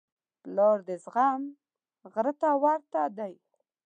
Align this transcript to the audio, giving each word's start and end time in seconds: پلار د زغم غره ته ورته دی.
پلار 0.43 0.77
د 0.89 0.91
زغم 1.03 1.41
غره 2.13 2.33
ته 2.41 2.49
ورته 2.63 3.01
دی. 3.17 3.33